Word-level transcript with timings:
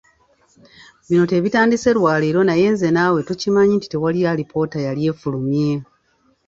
Bino 1.07 1.23
tebitandise 1.31 1.89
lwa 1.97 2.13
leero 2.21 2.41
naye 2.45 2.65
nze 2.73 2.87
naawe 2.93 3.19
tukimanyi 3.27 3.73
nti 3.77 3.87
teri 3.93 4.19
alipoota 4.31 4.77
yali 4.85 5.01
efulumye. 5.11 5.71